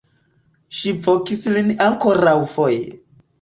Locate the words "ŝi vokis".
0.77-1.43